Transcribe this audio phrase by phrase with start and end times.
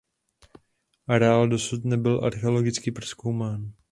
[1.07, 3.73] Areál dosud nebyl archeologicky prozkoumán.